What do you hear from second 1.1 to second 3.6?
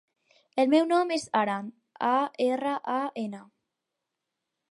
és Aran: a, erra, a, ena.